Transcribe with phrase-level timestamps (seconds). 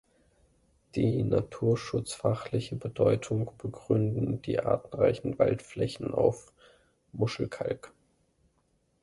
[0.95, 6.51] Die naturschutzfachliche Bedeutung begründen die artenreichen Waldflächen auf
[7.11, 7.93] Muschelkalk.